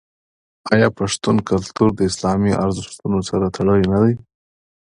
آیا 0.73 0.87
پښتون 0.99 1.35
کلتور 1.49 1.89
د 1.95 1.99
اسلامي 2.09 2.51
ارزښتونو 2.65 3.19
سره 3.29 3.53
تړلی 3.55 3.85
نه 3.93 3.99
دی؟ 4.03 4.13